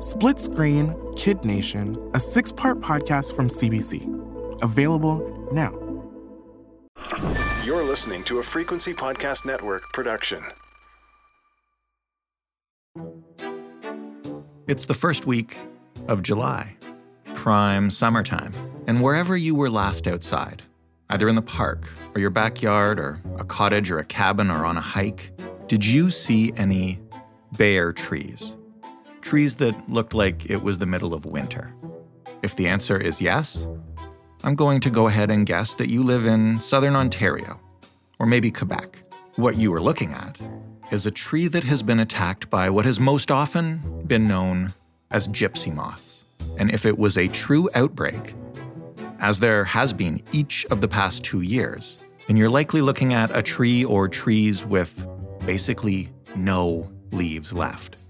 Split 0.00 0.38
Screen 0.38 0.96
Kid 1.14 1.44
Nation, 1.44 1.94
a 2.14 2.20
six 2.20 2.50
part 2.50 2.80
podcast 2.80 3.36
from 3.36 3.48
CBC. 3.48 4.62
Available 4.62 5.20
now. 5.52 5.74
You're 7.62 7.84
listening 7.84 8.24
to 8.24 8.38
a 8.38 8.42
Frequency 8.42 8.94
Podcast 8.94 9.44
Network 9.44 9.92
production. 9.92 10.42
It's 14.66 14.86
the 14.86 14.94
first 14.94 15.26
week 15.26 15.58
of 16.08 16.22
July, 16.22 16.76
prime 17.34 17.90
summertime, 17.90 18.52
and 18.86 19.02
wherever 19.02 19.36
you 19.36 19.54
were 19.54 19.68
last 19.68 20.06
outside, 20.06 20.62
either 21.10 21.28
in 21.28 21.34
the 21.34 21.42
park 21.42 21.90
or 22.14 22.22
your 22.22 22.30
backyard 22.30 22.98
or 22.98 23.20
a 23.36 23.44
cottage 23.44 23.90
or 23.90 23.98
a 23.98 24.04
cabin 24.06 24.50
or 24.50 24.64
on 24.64 24.78
a 24.78 24.80
hike, 24.80 25.30
did 25.66 25.84
you 25.84 26.10
see 26.10 26.54
any 26.56 26.98
bare 27.52 27.92
trees? 27.92 28.56
Trees 29.20 29.56
that 29.56 29.88
looked 29.88 30.14
like 30.14 30.48
it 30.50 30.62
was 30.62 30.78
the 30.78 30.86
middle 30.86 31.14
of 31.14 31.26
winter? 31.26 31.72
If 32.42 32.56
the 32.56 32.66
answer 32.66 32.96
is 32.96 33.20
yes, 33.20 33.66
I'm 34.42 34.54
going 34.54 34.80
to 34.80 34.90
go 34.90 35.06
ahead 35.08 35.30
and 35.30 35.46
guess 35.46 35.74
that 35.74 35.90
you 35.90 36.02
live 36.02 36.26
in 36.26 36.60
southern 36.60 36.96
Ontario, 36.96 37.60
or 38.18 38.26
maybe 38.26 38.50
Quebec. 38.50 38.98
What 39.36 39.56
you 39.56 39.72
are 39.74 39.80
looking 39.80 40.12
at 40.12 40.40
is 40.90 41.06
a 41.06 41.10
tree 41.10 41.48
that 41.48 41.64
has 41.64 41.82
been 41.82 42.00
attacked 42.00 42.48
by 42.48 42.70
what 42.70 42.86
has 42.86 42.98
most 42.98 43.30
often 43.30 44.02
been 44.06 44.26
known 44.26 44.72
as 45.10 45.28
gypsy 45.28 45.72
moths. 45.72 46.24
And 46.56 46.70
if 46.70 46.86
it 46.86 46.98
was 46.98 47.18
a 47.18 47.28
true 47.28 47.68
outbreak, 47.74 48.34
as 49.20 49.40
there 49.40 49.64
has 49.64 49.92
been 49.92 50.22
each 50.32 50.66
of 50.70 50.80
the 50.80 50.88
past 50.88 51.22
two 51.22 51.42
years, 51.42 52.04
then 52.26 52.36
you're 52.36 52.48
likely 52.48 52.80
looking 52.80 53.12
at 53.12 53.36
a 53.36 53.42
tree 53.42 53.84
or 53.84 54.08
trees 54.08 54.64
with 54.64 55.06
basically 55.44 56.08
no 56.34 56.90
leaves 57.12 57.52
left. 57.52 58.02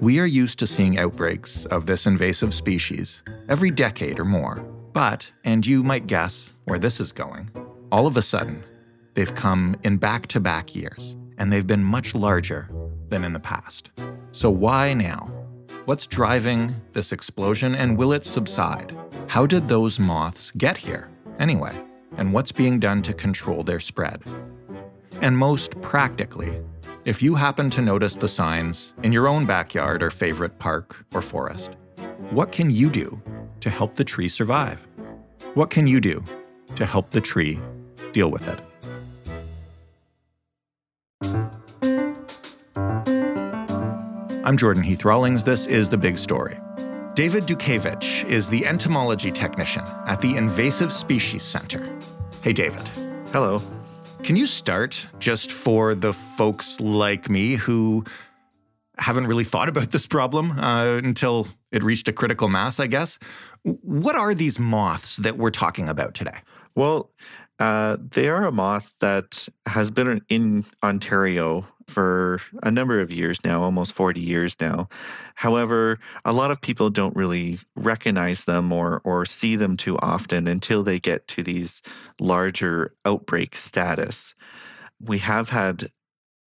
We 0.00 0.18
are 0.20 0.26
used 0.26 0.58
to 0.58 0.66
seeing 0.66 0.98
outbreaks 0.98 1.66
of 1.66 1.86
this 1.86 2.06
invasive 2.06 2.52
species 2.54 3.22
every 3.48 3.70
decade 3.70 4.18
or 4.18 4.24
more. 4.24 4.56
But, 4.92 5.32
and 5.44 5.66
you 5.66 5.82
might 5.82 6.06
guess 6.06 6.54
where 6.64 6.78
this 6.78 7.00
is 7.00 7.12
going, 7.12 7.50
all 7.90 8.06
of 8.06 8.16
a 8.16 8.22
sudden, 8.22 8.62
they've 9.14 9.34
come 9.34 9.76
in 9.82 9.96
back 9.96 10.26
to 10.28 10.40
back 10.40 10.74
years, 10.74 11.16
and 11.36 11.52
they've 11.52 11.66
been 11.66 11.82
much 11.82 12.14
larger 12.14 12.68
than 13.08 13.24
in 13.24 13.32
the 13.32 13.40
past. 13.40 13.90
So, 14.32 14.50
why 14.50 14.94
now? 14.94 15.30
What's 15.84 16.06
driving 16.06 16.76
this 16.92 17.12
explosion, 17.12 17.74
and 17.74 17.98
will 17.98 18.12
it 18.12 18.24
subside? 18.24 18.96
How 19.26 19.46
did 19.46 19.68
those 19.68 19.98
moths 19.98 20.52
get 20.52 20.76
here, 20.76 21.08
anyway? 21.38 21.76
And 22.16 22.32
what's 22.32 22.52
being 22.52 22.78
done 22.78 23.02
to 23.02 23.12
control 23.12 23.64
their 23.64 23.80
spread? 23.80 24.22
And 25.20 25.36
most 25.36 25.80
practically, 25.80 26.62
if 27.04 27.22
you 27.22 27.34
happen 27.34 27.68
to 27.68 27.82
notice 27.82 28.16
the 28.16 28.28
signs 28.28 28.94
in 29.02 29.12
your 29.12 29.28
own 29.28 29.44
backyard 29.44 30.02
or 30.02 30.10
favorite 30.10 30.58
park 30.58 30.96
or 31.12 31.20
forest, 31.20 31.76
what 32.30 32.50
can 32.50 32.70
you 32.70 32.88
do 32.88 33.20
to 33.60 33.68
help 33.68 33.94
the 33.94 34.04
tree 34.04 34.28
survive? 34.28 34.86
What 35.52 35.68
can 35.68 35.86
you 35.86 36.00
do 36.00 36.24
to 36.76 36.86
help 36.86 37.10
the 37.10 37.20
tree 37.20 37.60
deal 38.12 38.30
with 38.30 38.48
it? 38.48 38.58
I'm 44.44 44.56
Jordan 44.56 44.82
Heath 44.82 45.04
Rawlings. 45.04 45.44
This 45.44 45.66
is 45.66 45.90
The 45.90 45.98
Big 45.98 46.16
Story. 46.16 46.58
David 47.14 47.44
Dukevich 47.44 48.28
is 48.28 48.48
the 48.48 48.66
entomology 48.66 49.30
technician 49.30 49.84
at 50.06 50.20
the 50.20 50.36
Invasive 50.36 50.92
Species 50.92 51.42
Center. 51.42 51.98
Hey, 52.42 52.52
David. 52.52 52.86
Hello. 53.30 53.60
Can 54.24 54.36
you 54.36 54.46
start 54.46 55.06
just 55.18 55.52
for 55.52 55.94
the 55.94 56.14
folks 56.14 56.80
like 56.80 57.28
me 57.28 57.56
who 57.56 58.04
haven't 58.96 59.26
really 59.26 59.44
thought 59.44 59.68
about 59.68 59.90
this 59.90 60.06
problem 60.06 60.58
uh, 60.58 60.98
until 61.04 61.46
it 61.72 61.82
reached 61.82 62.08
a 62.08 62.12
critical 62.14 62.48
mass, 62.48 62.80
I 62.80 62.86
guess? 62.86 63.18
What 63.64 64.16
are 64.16 64.34
these 64.34 64.58
moths 64.58 65.16
that 65.16 65.36
we're 65.36 65.50
talking 65.50 65.90
about 65.90 66.14
today? 66.14 66.38
Well, 66.74 67.10
uh, 67.58 67.98
they 68.00 68.30
are 68.30 68.46
a 68.46 68.50
moth 68.50 68.94
that 69.00 69.46
has 69.66 69.90
been 69.90 70.22
in 70.30 70.64
Ontario 70.82 71.66
for 71.86 72.40
a 72.62 72.70
number 72.70 73.00
of 73.00 73.12
years 73.12 73.38
now, 73.44 73.62
almost 73.62 73.92
40 73.92 74.20
years 74.20 74.56
now. 74.60 74.88
However, 75.34 75.98
a 76.24 76.32
lot 76.32 76.50
of 76.50 76.60
people 76.60 76.90
don't 76.90 77.16
really 77.16 77.58
recognize 77.76 78.44
them 78.44 78.72
or, 78.72 79.00
or 79.04 79.24
see 79.24 79.56
them 79.56 79.76
too 79.76 79.98
often 79.98 80.46
until 80.46 80.82
they 80.82 80.98
get 80.98 81.26
to 81.28 81.42
these 81.42 81.82
larger 82.20 82.94
outbreak 83.04 83.54
status. 83.56 84.34
We 85.00 85.18
have 85.18 85.48
had 85.48 85.90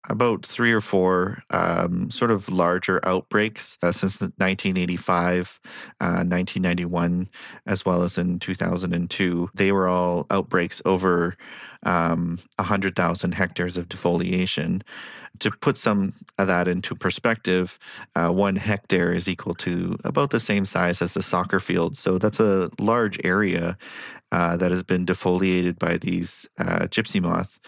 about 0.08 0.46
three 0.46 0.72
or 0.72 0.80
four 0.80 1.42
um, 1.50 2.10
sort 2.10 2.30
of 2.30 2.48
larger 2.48 3.00
outbreaks 3.04 3.76
uh, 3.82 3.92
since 3.92 4.20
1985, 4.20 5.60
uh, 6.00 6.24
1991, 6.24 7.28
as 7.66 7.84
well 7.84 8.02
as 8.02 8.18
in 8.18 8.38
2002. 8.38 9.50
They 9.54 9.72
were 9.72 9.88
all 9.88 10.26
outbreaks 10.30 10.80
over 10.84 11.36
um, 11.82 12.38
100,000 12.56 13.32
hectares 13.32 13.76
of 13.76 13.88
defoliation. 13.88 14.82
To 15.40 15.50
put 15.50 15.76
some 15.76 16.14
of 16.38 16.46
that 16.46 16.66
into 16.66 16.94
perspective, 16.94 17.78
uh, 18.14 18.30
one 18.30 18.56
hectare 18.56 19.12
is 19.12 19.28
equal 19.28 19.54
to 19.56 19.98
about 20.04 20.30
the 20.30 20.40
same 20.40 20.64
size 20.64 21.02
as 21.02 21.16
a 21.16 21.22
soccer 21.22 21.60
field. 21.60 21.96
So 21.96 22.18
that's 22.18 22.40
a 22.40 22.70
large 22.78 23.18
area 23.24 23.76
uh, 24.32 24.56
that 24.56 24.70
has 24.70 24.82
been 24.82 25.06
defoliated 25.06 25.78
by 25.78 25.98
these 25.98 26.46
uh, 26.58 26.86
gypsy 26.86 27.20
moth. 27.20 27.58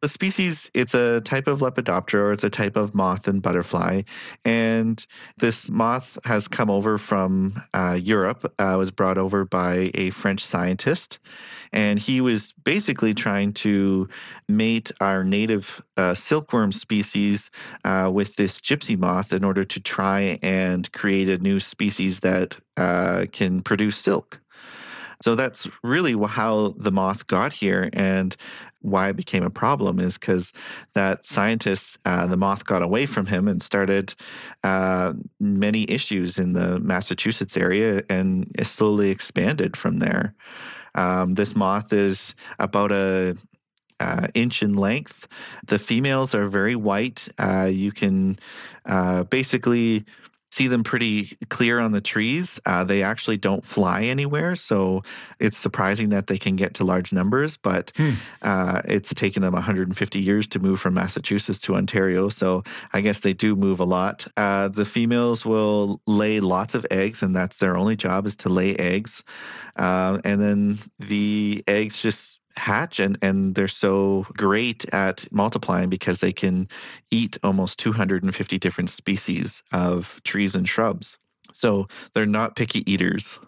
The 0.00 0.08
species, 0.08 0.70
it's 0.74 0.94
a 0.94 1.20
type 1.22 1.48
of 1.48 1.58
Lepidoptera, 1.58 2.20
or 2.20 2.32
it's 2.32 2.44
a 2.44 2.50
type 2.50 2.76
of 2.76 2.94
moth 2.94 3.26
and 3.26 3.42
butterfly. 3.42 4.02
And 4.44 5.04
this 5.38 5.68
moth 5.68 6.16
has 6.24 6.46
come 6.46 6.70
over 6.70 6.98
from 6.98 7.60
uh, 7.74 7.98
Europe, 8.00 8.52
uh, 8.60 8.76
was 8.78 8.92
brought 8.92 9.18
over 9.18 9.44
by 9.44 9.90
a 9.94 10.10
French 10.10 10.44
scientist. 10.44 11.18
And 11.72 11.98
he 11.98 12.20
was 12.20 12.54
basically 12.64 13.12
trying 13.12 13.52
to 13.54 14.08
mate 14.48 14.92
our 15.00 15.24
native 15.24 15.82
uh, 15.96 16.14
silkworm 16.14 16.70
species 16.70 17.50
uh, 17.84 18.08
with 18.14 18.36
this 18.36 18.60
gypsy 18.60 18.96
moth 18.96 19.32
in 19.32 19.42
order 19.42 19.64
to 19.64 19.80
try 19.80 20.38
and 20.42 20.90
create 20.92 21.28
a 21.28 21.38
new 21.38 21.58
species 21.58 22.20
that 22.20 22.56
uh, 22.76 23.26
can 23.32 23.62
produce 23.62 23.96
silk. 23.96 24.38
So 25.20 25.34
that's 25.34 25.68
really 25.82 26.14
how 26.26 26.74
the 26.78 26.92
moth 26.92 27.26
got 27.26 27.52
here 27.52 27.90
and 27.92 28.36
why 28.82 29.08
it 29.08 29.16
became 29.16 29.42
a 29.42 29.50
problem 29.50 29.98
is 29.98 30.16
because 30.16 30.52
that 30.92 31.26
scientist, 31.26 31.98
uh, 32.04 32.26
the 32.26 32.36
moth 32.36 32.64
got 32.64 32.82
away 32.82 33.06
from 33.06 33.26
him 33.26 33.48
and 33.48 33.60
started 33.60 34.14
uh, 34.62 35.14
many 35.40 35.90
issues 35.90 36.38
in 36.38 36.52
the 36.52 36.78
Massachusetts 36.78 37.56
area 37.56 38.02
and 38.08 38.50
it 38.56 38.66
slowly 38.66 39.10
expanded 39.10 39.76
from 39.76 39.98
there. 39.98 40.34
Um, 40.94 41.34
this 41.34 41.56
moth 41.56 41.92
is 41.92 42.34
about 42.60 42.92
a 42.92 43.36
uh, 44.00 44.28
inch 44.34 44.62
in 44.62 44.74
length. 44.74 45.26
The 45.66 45.78
females 45.78 46.34
are 46.34 46.46
very 46.46 46.76
white. 46.76 47.28
Uh, 47.38 47.68
you 47.70 47.90
can 47.90 48.38
uh, 48.86 49.24
basically 49.24 50.04
see 50.58 50.66
them 50.66 50.82
pretty 50.82 51.38
clear 51.50 51.78
on 51.78 51.92
the 51.92 52.00
trees. 52.00 52.58
Uh, 52.66 52.82
they 52.82 53.00
actually 53.00 53.36
don't 53.36 53.64
fly 53.64 54.02
anywhere, 54.02 54.56
so 54.56 55.04
it's 55.38 55.56
surprising 55.56 56.08
that 56.08 56.26
they 56.26 56.36
can 56.36 56.56
get 56.56 56.74
to 56.74 56.82
large 56.84 57.12
numbers. 57.12 57.56
But 57.56 57.92
hmm. 57.96 58.14
uh, 58.42 58.82
it's 58.84 59.14
taken 59.14 59.42
them 59.42 59.52
150 59.52 60.18
years 60.18 60.48
to 60.48 60.58
move 60.58 60.80
from 60.80 60.94
Massachusetts 60.94 61.60
to 61.60 61.76
Ontario, 61.76 62.28
so 62.28 62.64
I 62.92 63.00
guess 63.00 63.20
they 63.20 63.32
do 63.32 63.54
move 63.54 63.78
a 63.78 63.84
lot. 63.84 64.26
Uh, 64.36 64.66
the 64.66 64.84
females 64.84 65.46
will 65.46 66.00
lay 66.06 66.40
lots 66.40 66.74
of 66.74 66.84
eggs, 66.90 67.22
and 67.22 67.36
that's 67.36 67.58
their 67.58 67.76
only 67.76 67.94
job 67.94 68.26
is 68.26 68.34
to 68.36 68.48
lay 68.48 68.74
eggs. 68.76 69.22
Uh, 69.76 70.18
and 70.24 70.42
then 70.42 70.78
the 70.98 71.62
eggs 71.68 72.02
just 72.02 72.37
hatch 72.58 73.00
and, 73.00 73.18
and 73.22 73.54
they're 73.54 73.68
so 73.68 74.26
great 74.36 74.84
at 74.92 75.30
multiplying 75.32 75.88
because 75.88 76.20
they 76.20 76.32
can 76.32 76.68
eat 77.10 77.38
almost 77.42 77.78
250 77.78 78.58
different 78.58 78.90
species 78.90 79.62
of 79.72 80.20
trees 80.24 80.54
and 80.54 80.68
shrubs. 80.68 81.16
So 81.52 81.88
they're 82.12 82.26
not 82.26 82.56
picky 82.56 82.90
eaters. 82.90 83.38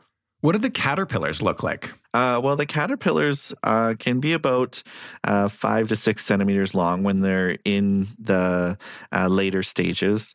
What 0.41 0.53
do 0.53 0.59
the 0.59 0.71
caterpillars 0.71 1.43
look 1.43 1.63
like? 1.63 1.93
Uh, 2.15 2.41
well, 2.43 2.57
the 2.57 2.67
caterpillars 2.67 3.53
uh, 3.63 3.95
can 3.99 4.21
be 4.21 4.33
about 4.33 4.83
uh, 5.25 5.49
five 5.49 5.89
to 5.89 5.97
six 5.97 6.25
centimeters 6.25 6.75
long 6.75 7.03
when 7.03 7.21
they're 7.21 7.59
in 7.65 8.09
the 8.19 8.79
uh, 9.13 9.29
later 9.29 9.63
stages. 9.63 10.35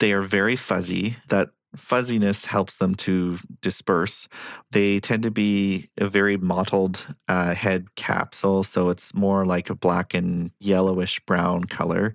They 0.00 0.12
are 0.12 0.22
very 0.22 0.56
fuzzy. 0.56 1.16
That 1.28 1.50
fuzziness 1.76 2.44
helps 2.44 2.76
them 2.76 2.94
to 2.96 3.38
disperse. 3.62 4.28
They 4.72 5.00
tend 5.00 5.22
to 5.22 5.30
be 5.30 5.88
a 5.98 6.08
very 6.08 6.36
mottled 6.36 7.06
uh, 7.28 7.54
head 7.54 7.94
capsule, 7.94 8.64
so 8.64 8.88
it's 8.88 9.14
more 9.14 9.46
like 9.46 9.70
a 9.70 9.74
black 9.74 10.14
and 10.14 10.50
yellowish 10.60 11.20
brown 11.20 11.64
color. 11.64 12.14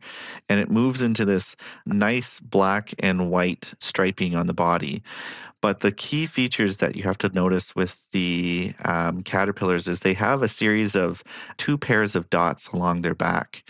And 0.50 0.60
it 0.60 0.70
moves 0.70 1.02
into 1.02 1.26
this 1.26 1.56
nice 1.86 2.40
black 2.40 2.94
and 3.00 3.32
white 3.32 3.74
striping 3.80 4.36
on 4.36 4.48
the 4.48 4.54
body. 4.54 5.04
But 5.62 5.82
the 5.82 5.92
key 5.92 6.26
features 6.26 6.78
that 6.78 6.96
you 6.96 7.04
have 7.04 7.20
to 7.20 7.30
notice 7.30 7.76
with 7.76 8.04
the 8.12 8.74
um, 8.84 9.22
caterpillars 9.22 9.88
is 9.88 10.00
they 10.00 10.16
have 10.16 10.42
a 10.42 10.48
series 10.48 10.96
of 10.96 11.24
two 11.58 11.78
pairs 11.78 12.16
of 12.16 12.30
dots 12.32 12.68
along 12.70 13.02
their 13.04 13.14
back. 13.14 13.64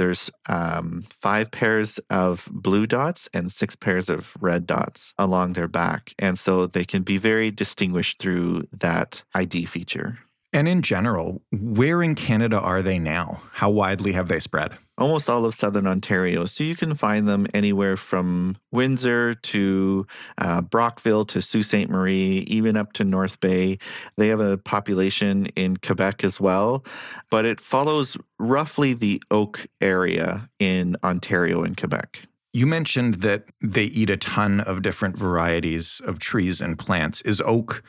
There's 0.00 0.30
um, 0.48 1.04
five 1.10 1.50
pairs 1.50 2.00
of 2.08 2.48
blue 2.50 2.86
dots 2.86 3.28
and 3.34 3.52
six 3.52 3.76
pairs 3.76 4.08
of 4.08 4.34
red 4.40 4.66
dots 4.66 5.12
along 5.18 5.52
their 5.52 5.68
back. 5.68 6.14
And 6.18 6.38
so 6.38 6.64
they 6.64 6.86
can 6.86 7.02
be 7.02 7.18
very 7.18 7.50
distinguished 7.50 8.18
through 8.18 8.66
that 8.78 9.22
ID 9.34 9.66
feature. 9.66 10.18
And 10.52 10.66
in 10.66 10.82
general, 10.82 11.42
where 11.52 12.02
in 12.02 12.16
Canada 12.16 12.58
are 12.58 12.82
they 12.82 12.98
now? 12.98 13.40
How 13.52 13.70
widely 13.70 14.12
have 14.12 14.26
they 14.26 14.40
spread? 14.40 14.72
Almost 14.98 15.30
all 15.30 15.46
of 15.46 15.54
southern 15.54 15.86
Ontario. 15.86 16.44
So 16.44 16.64
you 16.64 16.74
can 16.74 16.94
find 16.94 17.28
them 17.28 17.46
anywhere 17.54 17.96
from 17.96 18.56
Windsor 18.72 19.34
to 19.34 20.06
uh, 20.38 20.60
Brockville 20.60 21.24
to 21.26 21.40
Sault 21.40 21.64
Ste. 21.64 21.88
Marie, 21.88 22.44
even 22.48 22.76
up 22.76 22.92
to 22.94 23.04
North 23.04 23.38
Bay. 23.38 23.78
They 24.16 24.26
have 24.26 24.40
a 24.40 24.58
population 24.58 25.46
in 25.54 25.76
Quebec 25.76 26.24
as 26.24 26.40
well, 26.40 26.84
but 27.30 27.44
it 27.44 27.60
follows 27.60 28.16
roughly 28.38 28.92
the 28.92 29.22
oak 29.30 29.64
area 29.80 30.48
in 30.58 30.96
Ontario 31.04 31.62
and 31.62 31.76
Quebec. 31.76 32.22
You 32.52 32.66
mentioned 32.66 33.16
that 33.22 33.44
they 33.60 33.84
eat 33.84 34.10
a 34.10 34.16
ton 34.16 34.58
of 34.58 34.82
different 34.82 35.16
varieties 35.16 36.02
of 36.04 36.18
trees 36.18 36.60
and 36.60 36.76
plants. 36.76 37.22
Is 37.22 37.40
oak 37.42 37.84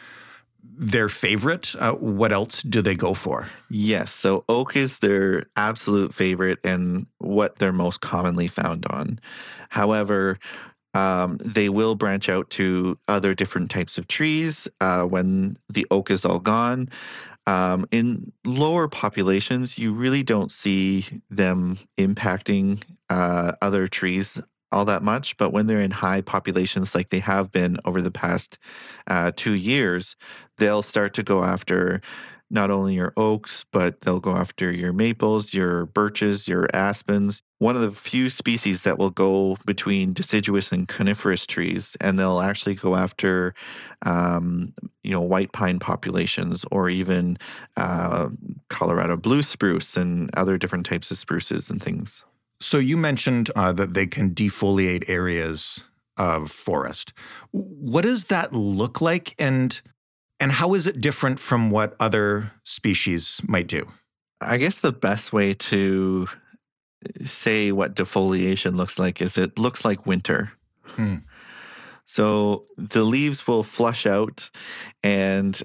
their 0.64 1.10
favorite? 1.10 1.76
Uh, 1.80 1.94
what 1.94 2.32
else 2.32 2.64
do 2.64 2.82
they 2.82 2.96
go 2.96 3.14
for? 3.14 3.48
Yes. 3.70 4.12
So 4.14 4.44
oak 4.50 4.76
is 4.76 5.00
their 5.00 5.46
absolute 5.56 6.14
favorite 6.14 6.60
and 6.64 7.06
what 7.20 7.58
they're 7.60 7.72
most 7.74 8.02
commonly 8.02 8.48
found 8.48 8.86
on. 8.88 9.20
However, 9.70 10.40
um, 10.94 11.38
they 11.38 11.70
will 11.70 11.96
branch 11.96 12.30
out 12.30 12.50
to 12.52 12.98
other 13.08 13.34
different 13.34 13.72
types 13.72 13.98
of 13.98 14.08
trees 14.08 14.68
uh, 14.82 15.04
when 15.04 15.58
the 15.70 15.86
oak 15.92 16.12
is 16.12 16.26
all 16.26 16.40
gone. 16.40 16.90
Um, 17.48 17.88
in 17.92 18.32
lower 18.46 18.88
populations, 18.88 19.78
you 19.78 19.94
really 19.94 20.24
don't 20.24 20.52
see 20.52 21.06
them 21.30 21.80
impacting 21.98 22.84
uh, 23.10 23.54
other 23.62 23.88
trees 23.88 24.40
all 24.72 24.86
that 24.86 25.04
much, 25.04 25.38
but 25.38 25.52
when 25.52 25.68
they're 25.68 25.82
in 25.82 25.92
high 25.92 26.22
populations 26.22 26.96
like 26.96 27.10
they 27.10 27.20
have 27.20 27.52
been 27.52 27.78
over 27.86 28.02
the 28.02 28.12
past 28.12 28.58
uh, 29.08 29.32
two 29.36 29.54
years, 29.54 30.16
they'll 30.58 30.82
start 30.82 31.14
to 31.16 31.24
go 31.24 31.44
after 31.44 32.02
not 32.52 32.70
only 32.70 32.94
your 32.94 33.14
oaks, 33.16 33.66
but 33.72 34.02
they'll 34.02 34.20
go 34.20 34.36
after 34.36 34.72
your 34.72 34.92
maples, 34.92 35.54
your 35.54 35.86
birches, 35.88 36.50
your 36.50 36.68
aspens. 36.74 37.42
One 37.60 37.78
of 37.78 37.82
the 37.82 37.92
few 37.92 38.30
species 38.30 38.84
that 38.84 38.98
will 38.98 39.10
go 39.10 39.56
between 39.66 40.12
deciduous 40.12 40.72
and 40.72 40.88
coniferous 40.88 41.46
trees, 41.46 41.96
and 42.02 42.20
they'll 42.20 42.42
actually 42.42 42.76
go 42.76 42.98
after, 42.98 43.54
um, 44.02 44.74
you 45.04 45.12
know, 45.12 45.22
white 45.22 45.54
pine 45.54 45.80
populations 45.80 46.66
or 46.72 46.90
even 46.90 47.38
uh, 47.78 48.28
Colorado 48.68 49.16
blue 49.16 49.44
spruce 49.44 49.96
and 49.96 50.30
other 50.36 50.58
different 50.58 50.86
types 50.86 51.10
of 51.10 51.18
spruces 51.18 51.70
and 51.70 51.82
things. 51.82 52.22
So 52.62 52.78
you 52.78 52.96
mentioned 52.96 53.50
uh, 53.56 53.74
that 53.74 53.96
they 53.96 54.06
can 54.06 54.36
defoliate 54.36 55.10
areas 55.10 55.82
of 56.16 56.52
forest. 56.52 57.12
What 57.52 58.04
does 58.04 58.26
that 58.26 58.54
look 58.54 59.02
like, 59.02 59.34
and 59.40 59.82
and 60.40 60.52
how 60.52 60.76
is 60.76 60.86
it 60.86 61.02
different 61.02 61.40
from 61.40 61.72
what 61.72 61.96
other 62.00 62.52
species 62.64 63.42
might 63.48 63.68
do? 63.68 63.88
I 64.42 64.58
guess 64.58 64.78
the 64.78 64.92
best 64.92 65.34
way 65.34 65.54
to 65.56 66.28
say 67.26 67.72
what 67.72 67.96
defoliation 67.96 68.76
looks 68.76 69.00
like 69.00 69.22
is 69.22 69.38
it 69.38 69.58
looks 69.58 69.84
like 69.84 70.06
winter. 70.06 70.52
Hmm. 70.84 71.18
So 72.06 72.66
the 72.78 73.04
leaves 73.04 73.48
will 73.48 73.64
flush 73.64 74.06
out, 74.06 74.50
and 75.02 75.62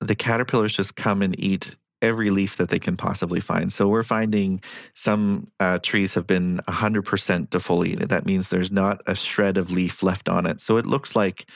the 0.00 0.14
caterpillars 0.14 0.76
just 0.76 0.94
come 0.94 1.22
and 1.22 1.38
eat 1.40 1.74
every 2.02 2.30
leaf 2.30 2.56
that 2.56 2.68
they 2.70 2.78
can 2.78 2.96
possibly 2.96 3.40
find. 3.40 3.72
So 3.72 3.88
we're 3.88 4.02
finding 4.02 4.60
some 4.94 5.46
uh, 5.60 5.78
trees 5.78 6.14
have 6.14 6.26
been 6.26 6.60
100% 6.68 7.02
defoliated. 7.48 8.08
That 8.08 8.26
means 8.26 8.48
there's 8.48 8.72
not 8.72 9.02
a 9.06 9.14
shred 9.14 9.56
of 9.58 9.70
leaf 9.70 10.02
left 10.02 10.28
on 10.28 10.46
it. 10.46 10.60
So 10.60 10.76
it 10.76 10.86
looks 10.86 11.14
like 11.14 11.46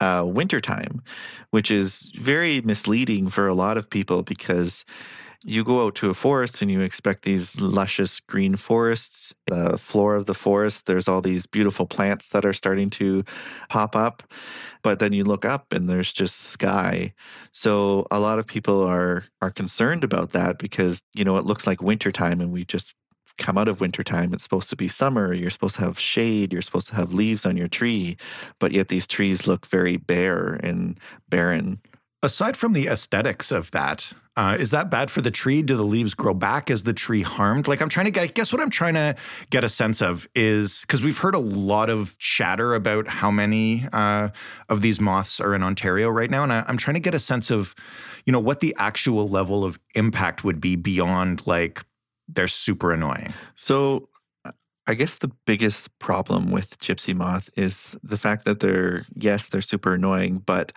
uh, 0.00 0.24
wintertime, 0.26 1.02
which 1.50 1.70
is 1.70 2.12
very 2.16 2.60
misleading 2.62 3.28
for 3.28 3.46
a 3.46 3.54
lot 3.54 3.76
of 3.76 3.88
people 3.88 4.22
because 4.22 4.84
you 5.42 5.64
go 5.64 5.86
out 5.86 5.94
to 5.96 6.10
a 6.10 6.14
forest 6.14 6.60
and 6.60 6.70
you 6.70 6.80
expect 6.80 7.22
these 7.22 7.58
luscious 7.60 8.20
green 8.20 8.56
forests. 8.56 9.34
The 9.46 9.78
floor 9.78 10.14
of 10.14 10.26
the 10.26 10.34
forest, 10.34 10.86
there's 10.86 11.08
all 11.08 11.22
these 11.22 11.46
beautiful 11.46 11.86
plants 11.86 12.28
that 12.28 12.44
are 12.44 12.52
starting 12.52 12.90
to 12.90 13.24
pop 13.68 13.96
up. 13.96 14.22
But 14.82 14.98
then 14.98 15.12
you 15.12 15.24
look 15.24 15.44
up 15.44 15.72
and 15.72 15.88
there's 15.88 16.12
just 16.12 16.36
sky. 16.36 17.14
So 17.52 18.06
a 18.10 18.20
lot 18.20 18.38
of 18.38 18.46
people 18.46 18.82
are 18.82 19.24
are 19.40 19.50
concerned 19.50 20.04
about 20.04 20.32
that 20.32 20.58
because, 20.58 21.02
you 21.14 21.24
know, 21.24 21.36
it 21.38 21.46
looks 21.46 21.66
like 21.66 21.80
wintertime 21.80 22.40
and 22.40 22.52
we 22.52 22.64
just 22.64 22.94
come 23.38 23.56
out 23.56 23.68
of 23.68 23.80
wintertime. 23.80 24.34
It's 24.34 24.42
supposed 24.42 24.68
to 24.70 24.76
be 24.76 24.88
summer. 24.88 25.32
You're 25.32 25.50
supposed 25.50 25.76
to 25.76 25.82
have 25.82 25.98
shade. 25.98 26.52
You're 26.52 26.62
supposed 26.62 26.88
to 26.88 26.94
have 26.94 27.14
leaves 27.14 27.46
on 27.46 27.56
your 27.56 27.68
tree. 27.68 28.18
But 28.58 28.72
yet 28.72 28.88
these 28.88 29.06
trees 29.06 29.46
look 29.46 29.66
very 29.66 29.96
bare 29.96 30.60
and 30.62 31.00
barren. 31.30 31.80
Aside 32.22 32.54
from 32.56 32.74
the 32.74 32.86
aesthetics 32.86 33.50
of 33.50 33.70
that, 33.70 34.12
uh, 34.36 34.54
is 34.58 34.70
that 34.72 34.90
bad 34.90 35.10
for 35.10 35.22
the 35.22 35.30
tree? 35.30 35.62
Do 35.62 35.74
the 35.74 35.82
leaves 35.82 36.12
grow 36.12 36.34
back? 36.34 36.70
Is 36.70 36.82
the 36.82 36.92
tree 36.92 37.22
harmed? 37.22 37.66
Like, 37.66 37.80
I'm 37.80 37.88
trying 37.88 38.06
to 38.06 38.12
get, 38.12 38.22
I 38.22 38.26
guess 38.26 38.52
what 38.52 38.60
I'm 38.60 38.68
trying 38.68 38.92
to 38.92 39.16
get 39.48 39.64
a 39.64 39.70
sense 39.70 40.02
of 40.02 40.28
is 40.34 40.82
because 40.82 41.02
we've 41.02 41.16
heard 41.16 41.34
a 41.34 41.38
lot 41.38 41.88
of 41.88 42.18
chatter 42.18 42.74
about 42.74 43.08
how 43.08 43.30
many 43.30 43.86
uh, 43.90 44.28
of 44.68 44.82
these 44.82 45.00
moths 45.00 45.40
are 45.40 45.54
in 45.54 45.62
Ontario 45.62 46.10
right 46.10 46.30
now. 46.30 46.42
And 46.42 46.52
I, 46.52 46.62
I'm 46.68 46.76
trying 46.76 46.94
to 46.94 47.00
get 47.00 47.14
a 47.14 47.18
sense 47.18 47.50
of, 47.50 47.74
you 48.26 48.32
know, 48.32 48.38
what 48.38 48.60
the 48.60 48.74
actual 48.78 49.26
level 49.26 49.64
of 49.64 49.80
impact 49.94 50.44
would 50.44 50.60
be 50.60 50.76
beyond 50.76 51.46
like 51.46 51.82
they're 52.28 52.48
super 52.48 52.92
annoying. 52.92 53.32
So 53.56 54.09
I 54.86 54.94
guess 54.94 55.16
the 55.16 55.30
biggest 55.46 55.96
problem 55.98 56.50
with 56.50 56.78
gypsy 56.80 57.14
moth 57.14 57.48
is 57.56 57.94
the 58.02 58.16
fact 58.16 58.44
that 58.44 58.60
they're, 58.60 59.04
yes, 59.14 59.48
they're 59.48 59.60
super 59.60 59.94
annoying, 59.94 60.38
but 60.38 60.72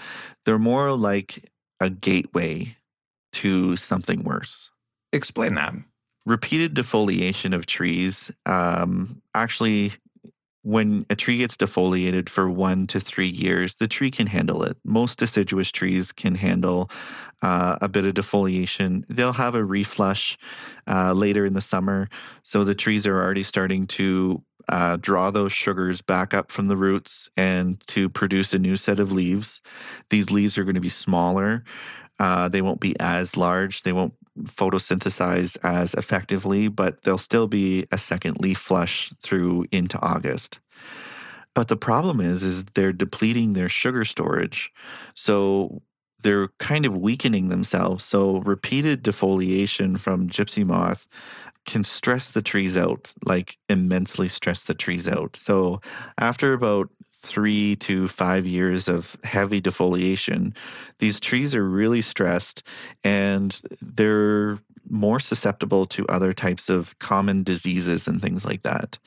they're 0.45 0.59
more 0.59 0.91
like 0.91 1.49
a 1.79 1.89
gateway 1.89 2.75
to 3.33 3.75
something 3.75 4.23
worse. 4.23 4.69
Explain 5.11 5.55
that. 5.55 5.73
Repeated 6.25 6.75
defoliation 6.75 7.53
of 7.53 7.65
trees 7.65 8.31
um, 8.45 9.21
actually 9.33 9.93
when 10.63 11.05
a 11.09 11.15
tree 11.15 11.37
gets 11.37 11.57
defoliated 11.57 12.29
for 12.29 12.49
one 12.49 12.87
to 12.87 12.99
three 12.99 13.27
years, 13.27 13.75
the 13.75 13.87
tree 13.87 14.09
can 14.09 14.27
handle 14.27 14.63
it. 14.63 14.77
Most 14.85 15.17
deciduous 15.17 15.71
trees 15.71 16.11
can 16.11 16.35
handle 16.35 16.89
uh, 17.41 17.77
a 17.81 17.89
bit 17.89 18.05
of 18.05 18.13
defoliation. 18.13 19.03
They'll 19.09 19.33
have 19.33 19.55
a 19.55 19.61
reflush 19.61 20.37
uh, 20.87 21.11
later 21.13 21.45
in 21.45 21.53
the 21.53 21.61
summer. 21.61 22.09
So 22.43 22.63
the 22.63 22.75
trees 22.75 23.05
are 23.05 23.21
already 23.21 23.43
starting 23.43 23.87
to 23.87 24.41
uh, 24.69 24.97
draw 25.01 25.31
those 25.31 25.51
sugars 25.51 26.01
back 26.01 26.33
up 26.33 26.49
from 26.49 26.67
the 26.67 26.77
roots 26.77 27.29
and 27.35 27.85
to 27.87 28.07
produce 28.07 28.53
a 28.53 28.59
new 28.59 28.77
set 28.77 29.01
of 29.01 29.11
leaves. 29.11 29.59
These 30.09 30.31
leaves 30.31 30.57
are 30.57 30.63
going 30.63 30.75
to 30.75 30.81
be 30.81 30.89
smaller. 30.89 31.65
Uh, 32.19 32.47
they 32.47 32.61
won't 32.61 32.79
be 32.79 32.97
as 33.01 33.35
large. 33.35 33.83
They 33.83 33.91
won't 33.91 34.13
photosynthesize 34.41 35.57
as 35.63 35.93
effectively, 35.93 36.67
but 36.67 37.03
there'll 37.03 37.17
still 37.17 37.47
be 37.47 37.85
a 37.91 37.97
second 37.97 38.39
leaf 38.39 38.57
flush 38.57 39.13
through 39.21 39.65
into 39.71 39.99
August. 40.01 40.59
But 41.53 41.67
the 41.67 41.77
problem 41.77 42.19
is, 42.19 42.43
is 42.43 42.63
they're 42.73 42.93
depleting 42.93 43.53
their 43.53 43.69
sugar 43.69 44.05
storage. 44.05 44.71
So 45.13 45.81
they're 46.21 46.47
kind 46.59 46.85
of 46.85 46.97
weakening 46.97 47.49
themselves. 47.49 48.03
So 48.03 48.37
repeated 48.39 49.03
defoliation 49.03 49.99
from 49.99 50.29
gypsy 50.29 50.65
moth 50.65 51.07
can 51.65 51.83
stress 51.83 52.29
the 52.29 52.41
trees 52.41 52.75
out, 52.75 53.13
like 53.25 53.57
immensely 53.69 54.27
stress 54.27 54.63
the 54.63 54.73
trees 54.73 55.07
out. 55.07 55.35
So 55.35 55.79
after 56.17 56.53
about 56.53 56.89
three 57.23 57.77
to 57.77 58.07
five 58.09 58.45
years 58.45 58.87
of 58.87 59.17
heavy 59.23 59.61
defoliation, 59.61 60.55
these 60.99 61.19
trees 61.19 61.55
are 61.55 61.67
really 61.67 62.01
stressed 62.01 62.63
and 63.03 63.61
they're 63.81 64.59
more 64.89 65.19
susceptible 65.19 65.85
to 65.85 66.05
other 66.07 66.33
types 66.33 66.69
of 66.69 66.97
common 66.99 67.43
diseases 67.43 68.07
and 68.07 68.21
things 68.21 68.45
like 68.45 68.63
that. 68.63 68.97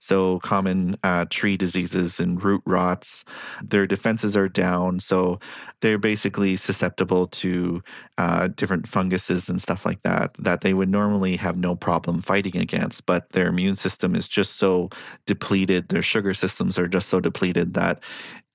So, 0.00 0.38
common 0.40 0.96
uh, 1.04 1.26
tree 1.30 1.56
diseases 1.56 2.20
and 2.20 2.42
root 2.42 2.62
rots, 2.66 3.24
their 3.62 3.86
defenses 3.86 4.36
are 4.36 4.48
down. 4.48 5.00
So, 5.00 5.38
they're 5.80 5.98
basically 5.98 6.56
susceptible 6.56 7.26
to 7.28 7.82
uh, 8.18 8.48
different 8.48 8.86
funguses 8.88 9.48
and 9.48 9.60
stuff 9.60 9.86
like 9.86 10.02
that, 10.02 10.34
that 10.38 10.62
they 10.62 10.74
would 10.74 10.88
normally 10.88 11.36
have 11.36 11.56
no 11.56 11.74
problem 11.76 12.20
fighting 12.20 12.56
against. 12.56 13.06
But 13.06 13.30
their 13.30 13.48
immune 13.48 13.76
system 13.76 14.14
is 14.14 14.28
just 14.28 14.56
so 14.56 14.90
depleted, 15.26 15.88
their 15.88 16.02
sugar 16.02 16.34
systems 16.34 16.78
are 16.78 16.88
just 16.88 17.08
so 17.08 17.20
depleted 17.20 17.74
that 17.74 18.02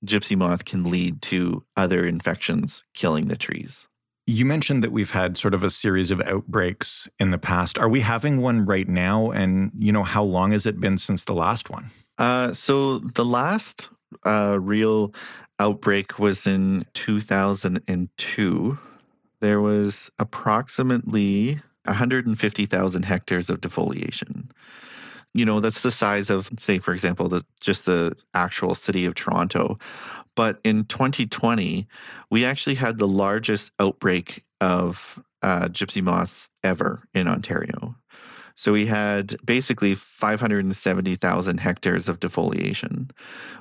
gypsy 0.06 0.38
moth 0.38 0.66
can 0.66 0.84
lead 0.84 1.22
to 1.24 1.64
other 1.78 2.06
infections 2.06 2.84
killing 2.94 3.28
the 3.28 3.38
trees. 3.38 3.88
You 4.28 4.46
mentioned 4.46 4.84
that 4.84 4.92
we've 4.92 5.12
had 5.12 5.38
sort 5.38 5.54
of 5.54 5.64
a 5.64 5.70
series 5.70 6.10
of 6.10 6.20
outbreaks 6.22 7.08
in 7.20 7.30
the 7.30 7.38
past. 7.38 7.78
Are 7.78 7.90
we 7.90 8.00
having 8.02 8.42
one 8.42 8.66
right 8.66 8.88
now? 8.88 9.30
And, 9.30 9.72
you 9.78 9.92
know, 9.92 10.04
how 10.04 10.24
long 10.24 10.52
has 10.52 10.66
it 10.66 10.80
been 10.80 10.98
since 10.98 11.26
the 11.26 11.34
last 11.34 11.70
one? 11.70 11.92
Uh, 12.18 12.52
so 12.54 13.00
the 13.00 13.26
last 13.26 13.88
uh, 14.26 14.58
real 14.60 15.14
outbreak 15.60 16.18
was 16.18 16.48
in 16.48 16.86
2002. 16.94 18.78
There 19.42 19.62
was 19.62 20.10
approximately 20.18 21.60
150,000 21.84 23.06
hectares 23.06 23.50
of 23.50 23.62
defoliation. 23.62 24.50
You 25.34 25.46
know, 25.46 25.60
that's 25.60 25.82
the 25.82 25.92
size 25.92 26.30
of, 26.30 26.50
say, 26.58 26.80
for 26.80 26.94
example, 26.94 27.28
the, 27.28 27.46
just 27.60 27.86
the 27.86 28.16
actual 28.34 28.74
city 28.74 29.06
of 29.06 29.16
Toronto. 29.16 29.78
But 30.36 30.60
in 30.64 30.86
2020, 30.86 31.88
we 32.30 32.46
actually 32.46 32.76
had 32.76 32.98
the 32.98 33.08
largest 33.08 33.72
outbreak 33.80 34.44
of 34.62 35.20
uh, 35.42 35.68
gypsy 35.68 36.02
moth 36.02 36.50
ever 36.64 37.08
in 37.14 37.28
Ontario. 37.28 37.96
So 38.56 38.72
we 38.72 38.86
had 38.86 39.36
basically 39.46 39.96
570,000 39.96 41.60
hectares 41.60 42.08
of 42.08 42.20
defoliation, 42.20 43.12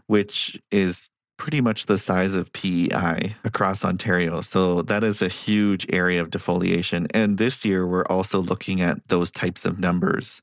which 0.06 0.60
is 0.70 1.10
pretty 1.36 1.60
much 1.60 1.86
the 1.86 1.98
size 1.98 2.34
of 2.34 2.52
PEI 2.52 3.34
across 3.42 3.84
Ontario. 3.84 4.40
So 4.40 4.82
that 4.82 5.02
is 5.02 5.20
a 5.20 5.28
huge 5.28 5.84
area 5.92 6.20
of 6.20 6.30
defoliation. 6.30 7.08
And 7.12 7.38
this 7.38 7.64
year, 7.64 7.86
we're 7.86 8.06
also 8.06 8.40
looking 8.40 8.80
at 8.80 9.06
those 9.08 9.32
types 9.32 9.64
of 9.64 9.80
numbers 9.80 10.40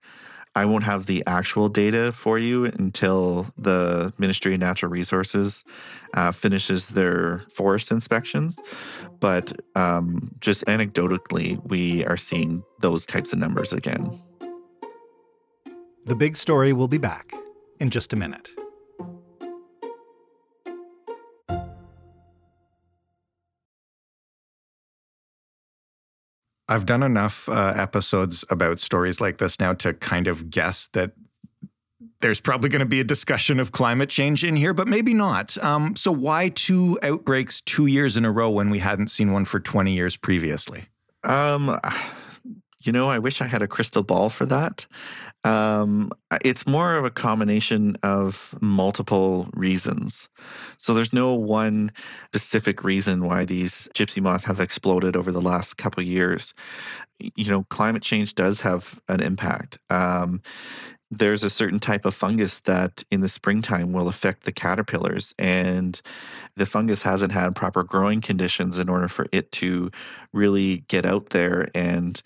I 0.56 0.66
won't 0.66 0.84
have 0.84 1.06
the 1.06 1.24
actual 1.28 1.70
data 1.70 2.12
for 2.12 2.38
you 2.38 2.66
until 2.66 3.48
the 3.58 4.14
Ministry 4.18 4.54
of 4.54 4.60
Natural 4.60 4.92
Resources 4.92 5.64
uh, 6.14 6.32
finishes 6.32 6.90
their 6.90 7.44
forest 7.50 7.90
inspections. 7.90 8.60
But 9.20 9.54
um, 9.76 10.30
just 10.42 10.66
anecdotally, 10.66 11.64
we 11.70 12.04
are 12.06 12.18
seeing 12.18 12.64
those 12.82 13.06
types 13.06 13.32
of 13.32 13.40
numbers 13.40 13.72
again. 13.72 14.20
The 16.06 16.16
big 16.16 16.36
story 16.36 16.74
will 16.74 16.90
be 16.90 16.98
back 16.98 17.34
in 17.80 17.90
just 17.90 18.12
a 18.12 18.16
minute. 18.16 18.52
I've 26.72 26.86
done 26.86 27.04
enough 27.04 27.50
uh, 27.50 27.74
episodes 27.76 28.46
about 28.50 28.80
stories 28.80 29.20
like 29.20 29.40
this 29.40 29.60
now 29.60 29.74
to 29.74 29.94
kind 29.94 30.30
of 30.30 30.50
guess 30.50 30.88
that 30.94 31.12
there's 32.22 32.40
probably 32.40 32.70
going 32.70 32.80
to 32.80 32.86
be 32.86 33.02
a 33.02 33.04
discussion 33.04 33.60
of 33.60 33.74
climate 33.74 34.08
change 34.08 34.46
in 34.46 34.56
here, 34.56 34.74
but 34.74 34.88
maybe 34.88 35.14
not. 35.14 35.62
Um, 35.62 35.98
so, 35.98 36.14
why 36.14 36.48
two 36.48 36.98
outbreaks 37.04 37.60
two 37.60 37.88
years 37.88 38.16
in 38.16 38.24
a 38.24 38.32
row 38.32 38.50
when 38.50 38.70
we 38.70 38.80
hadn't 38.80 39.10
seen 39.10 39.34
one 39.34 39.44
for 39.44 39.60
20 39.60 39.92
years 39.92 40.16
previously? 40.16 40.86
Um, 41.26 41.78
you 42.86 42.92
know, 42.92 43.10
I 43.10 43.20
wish 43.20 43.42
I 43.42 43.48
had 43.48 43.62
a 43.62 43.68
crystal 43.68 44.04
ball 44.04 44.30
for 44.30 44.46
that. 44.46 44.86
Um, 45.44 46.12
it's 46.44 46.68
more 46.68 46.96
of 46.96 47.06
a 47.06 47.10
combination 47.10 47.96
of 48.04 48.56
multiple 48.62 49.50
reasons. 49.54 50.30
So 50.78 50.94
there's 50.94 51.14
no 51.14 51.34
one 51.34 51.92
specific 52.28 52.84
reason 52.84 53.26
why 53.26 53.46
these 53.46 53.90
gypsy 53.96 54.22
moths 54.22 54.46
have 54.46 54.60
exploded 54.60 55.16
over 55.16 55.32
the 55.32 55.42
last 55.42 55.78
couple 55.78 56.04
years. 56.04 56.54
You 57.20 57.50
know, 57.50 57.64
climate 57.70 58.04
change 58.04 58.36
does 58.36 58.62
have 58.62 59.00
an 59.08 59.22
impact. 59.22 59.80
Um, 59.90 60.42
there's 61.12 61.44
a 61.44 61.50
certain 61.50 61.80
type 61.80 62.06
of 62.06 62.16
fungus 62.16 62.62
that 62.62 63.04
in 63.12 63.20
the 63.20 63.30
springtime 63.30 63.92
will 63.92 64.08
affect 64.08 64.44
the 64.44 64.52
caterpillars 64.52 65.34
and 65.38 66.02
the 66.56 66.66
fungus 66.66 67.02
hasn't 67.02 67.34
had 67.34 67.54
proper 67.54 67.84
growing 67.84 68.22
conditions 68.22 68.80
in 68.80 68.88
order 68.88 69.10
for 69.10 69.26
it 69.34 69.52
to 69.52 69.92
really 70.32 70.78
get 70.88 71.06
out 71.06 71.30
there 71.30 71.70
and 71.76 72.22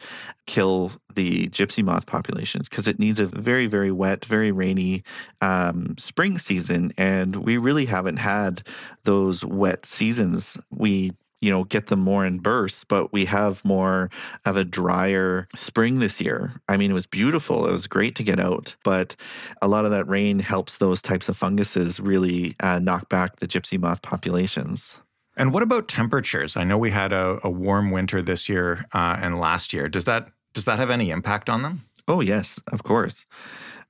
kill 0.45 0.91
the 1.15 1.47
gypsy 1.47 1.83
moth 1.83 2.05
populations 2.05 2.69
because 2.69 2.87
it 2.87 2.99
needs 2.99 3.19
a 3.19 3.25
very 3.25 3.65
very 3.65 3.91
wet 3.91 4.23
very 4.25 4.51
rainy 4.51 5.03
um, 5.41 5.95
spring 5.97 6.37
season 6.37 6.91
and 6.97 7.37
we 7.37 7.57
really 7.57 7.85
haven't 7.85 8.17
had 8.17 8.61
those 9.05 9.45
wet 9.45 9.85
seasons. 9.85 10.57
We 10.69 11.13
you 11.41 11.49
know 11.49 11.63
get 11.65 11.87
them 11.87 11.99
more 11.99 12.25
in 12.25 12.39
bursts 12.39 12.83
but 12.83 13.11
we 13.11 13.25
have 13.25 13.63
more 13.65 14.09
of 14.45 14.55
a 14.57 14.63
drier 14.63 15.47
spring 15.55 15.99
this 15.99 16.19
year. 16.21 16.53
I 16.67 16.77
mean 16.77 16.91
it 16.91 16.95
was 16.95 17.07
beautiful 17.07 17.67
it 17.67 17.71
was 17.71 17.87
great 17.87 18.15
to 18.15 18.23
get 18.23 18.39
out 18.39 18.75
but 18.83 19.15
a 19.61 19.67
lot 19.67 19.85
of 19.85 19.91
that 19.91 20.07
rain 20.07 20.39
helps 20.39 20.77
those 20.77 21.01
types 21.01 21.29
of 21.29 21.37
funguses 21.37 21.99
really 21.99 22.55
uh, 22.61 22.79
knock 22.79 23.09
back 23.09 23.37
the 23.37 23.47
gypsy 23.47 23.79
moth 23.79 24.01
populations. 24.01 24.97
And 25.37 25.51
what 25.51 25.63
about 25.63 25.87
temperatures? 25.87 26.55
I 26.55 26.63
know 26.63 26.77
we 26.77 26.91
had 26.91 27.11
a, 27.11 27.39
a 27.43 27.49
warm 27.49 27.91
winter 27.91 28.21
this 28.21 28.47
year 28.47 28.85
uh, 28.93 29.17
and 29.21 29.39
last 29.39 29.73
year. 29.73 29.89
Does 29.89 30.05
that 30.05 30.29
does 30.53 30.65
that 30.65 30.79
have 30.79 30.89
any 30.89 31.09
impact 31.09 31.49
on 31.49 31.61
them? 31.61 31.81
Oh 32.07 32.21
yes 32.21 32.59
of 32.71 32.83
course. 32.83 33.25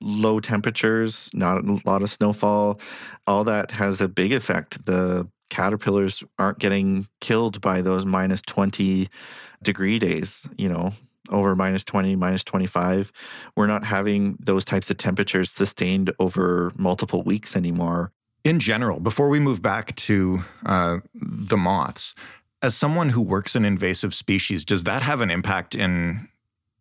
Low 0.00 0.40
temperatures, 0.40 1.30
not 1.32 1.64
a 1.64 1.80
lot 1.86 2.02
of 2.02 2.10
snowfall, 2.10 2.80
all 3.26 3.44
that 3.44 3.70
has 3.70 4.00
a 4.00 4.08
big 4.08 4.32
effect. 4.32 4.84
The 4.84 5.26
caterpillars 5.50 6.22
aren't 6.38 6.58
getting 6.58 7.06
killed 7.20 7.60
by 7.60 7.80
those 7.80 8.04
minus 8.06 8.42
20 8.42 9.08
degree 9.62 9.98
days, 9.98 10.46
you 10.56 10.68
know, 10.68 10.92
over 11.30 11.54
minus 11.56 11.84
20, 11.84 12.16
minus 12.16 12.44
25. 12.44 13.12
We're 13.56 13.66
not 13.66 13.84
having 13.84 14.36
those 14.40 14.64
types 14.64 14.90
of 14.90 14.96
temperatures 14.96 15.50
sustained 15.50 16.12
over 16.18 16.72
multiple 16.76 17.22
weeks 17.22 17.56
anymore. 17.56 18.12
In 18.44 18.60
general, 18.60 19.00
before 19.00 19.28
we 19.28 19.40
move 19.40 19.60
back 19.60 19.96
to 19.96 20.44
uh, 20.64 20.98
the 21.14 21.56
moths, 21.56 22.14
as 22.62 22.76
someone 22.76 23.10
who 23.10 23.20
works 23.20 23.56
in 23.56 23.64
invasive 23.64 24.14
species, 24.14 24.64
does 24.64 24.84
that 24.84 25.02
have 25.02 25.20
an 25.20 25.30
impact 25.30 25.74
in 25.74 26.28